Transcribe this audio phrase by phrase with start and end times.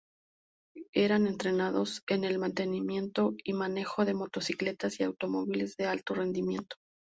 [0.95, 6.77] Eran entrenados en el mantenimiento y manejo de motocicletas y automóviles de alto rendimiento.